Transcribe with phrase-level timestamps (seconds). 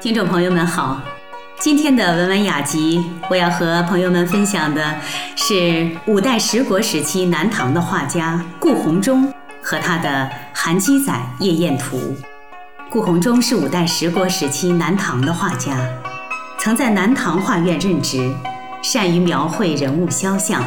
[0.00, 0.98] 听众朋友们好，
[1.58, 4.96] 今天的文玩雅集，我要和朋友们分享的
[5.36, 9.30] 是五代十国时期南唐的画家顾闳中
[9.62, 10.08] 和他的
[10.54, 11.98] 《韩基仔夜宴图》。
[12.88, 15.76] 顾闳中是五代十国时期南唐的画家，
[16.58, 18.34] 曾在南唐画院任职，
[18.82, 20.64] 善于描绘人物肖像，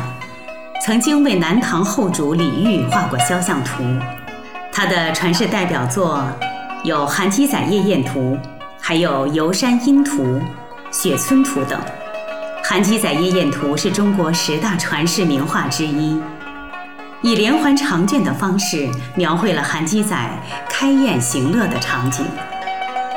[0.85, 3.83] 曾经为南唐后主李煜画过肖像图。
[4.71, 6.23] 他的传世代表作
[6.83, 8.37] 有《韩基仔夜宴图》。
[8.85, 10.23] 还有《游山阴图》
[10.91, 11.79] 《雪村图》等，
[12.67, 16.21] 《韩基仔夜宴图》是中国十大传世名画之一，
[17.21, 20.13] 以连环长卷的方式描绘了韩基仔
[20.67, 22.25] 开宴行乐的场景。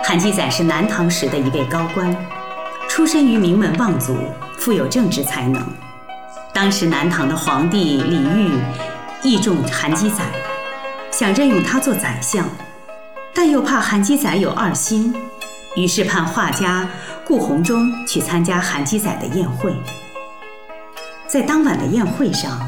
[0.05, 2.17] 韩基仔是南唐时的一位高官，
[2.89, 4.17] 出身于名门望族，
[4.57, 5.61] 富有政治才能。
[6.53, 8.53] 当时南唐的皇帝李煜
[9.21, 10.23] 倚重韩基仔，
[11.11, 12.47] 想任用他做宰相，
[13.35, 15.13] 但又怕韩基仔有二心。
[15.77, 16.89] 于是派画家
[17.25, 19.73] 顾闳中去参加韩基仔的宴会。
[21.29, 22.59] 在当晚的宴会上，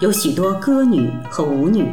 [0.00, 1.86] 有许多歌女和舞女，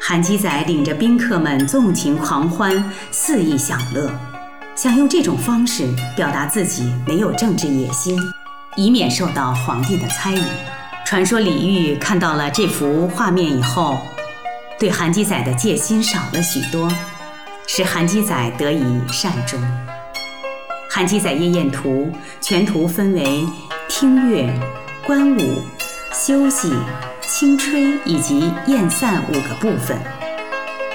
[0.00, 4.10] 韩基仔领着宾客们纵情狂欢，肆意享乐，
[4.74, 8.18] 想用这种方式表达自己没有政治野心，
[8.76, 10.42] 以免受到皇帝的猜疑。
[11.06, 13.98] 传说李煜看到了这幅画面以后，
[14.78, 16.90] 对韩基仔的戒心少了许多。
[17.72, 19.56] 使韩基仔得以善终。
[20.90, 23.46] 《韩基仔夜宴图》全图分为
[23.88, 24.52] 听乐、
[25.06, 25.62] 观舞、
[26.12, 26.74] 休息、
[27.20, 29.96] 轻吹以及宴散五个部分，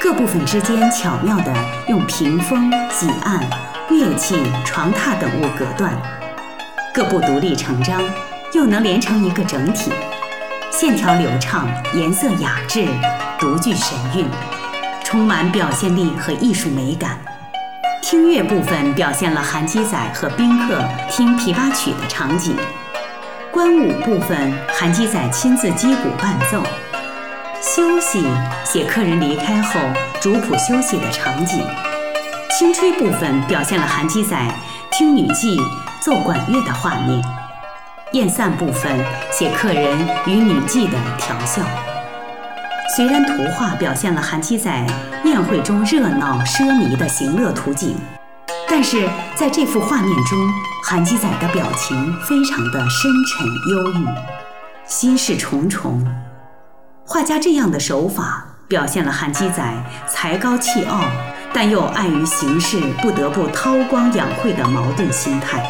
[0.02, 1.54] 各部分之间巧妙地
[1.88, 3.40] 用屏风、几案、
[3.90, 5.94] 乐器、床榻等物隔断，
[6.94, 8.04] 各部独立成章，
[8.52, 9.94] 又能连成一个整体，
[10.74, 12.86] 线条流畅，颜色雅致，
[13.40, 14.26] 独具神韵。
[15.06, 17.12] 充满表现力和艺术美感。
[18.02, 22.54] 听乐部分表现了韩基仔和宾客听琵琶曲的场景；
[23.52, 26.60] 观舞部分，韩基仔亲自击鼓伴奏；
[27.62, 28.26] 休息
[28.64, 29.80] 写客人离开后
[30.20, 31.60] 主仆休息的场景；
[32.58, 34.36] 清吹部分表现了韩基仔
[34.92, 35.56] 听女妓
[36.02, 37.22] 奏管乐的画面；
[38.14, 39.00] 宴散部分
[39.32, 41.62] 写客人与女妓的调笑。
[42.94, 44.86] 虽然图画表现了韩基载
[45.24, 47.96] 宴会中热闹奢靡的行乐图景，
[48.70, 50.38] 但是在这幅画面中，
[50.84, 54.06] 韩基载的表情非常的深沉忧郁，
[54.86, 56.06] 心事重重。
[57.04, 59.74] 画家这样的手法表现了韩基载
[60.08, 61.02] 才高气傲，
[61.52, 65.62] 但又碍于形势不得不韬光养晦的矛盾心态，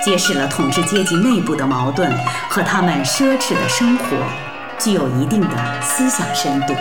[0.00, 2.10] 揭示了统治阶级内部的矛盾
[2.48, 4.04] 和他们奢侈的生活。
[4.78, 6.74] 具有一定的思想深度。